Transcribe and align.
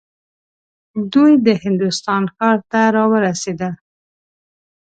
دوی 1.13 1.31
د 1.45 1.47
هندوستان 1.63 2.23
ښار 2.35 2.57
ته 2.71 2.79
راورسېدل. 2.95 3.73